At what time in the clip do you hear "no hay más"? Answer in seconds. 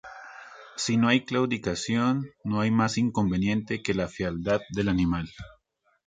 2.43-2.97